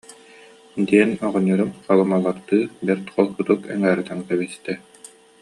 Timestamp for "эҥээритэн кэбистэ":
3.73-4.73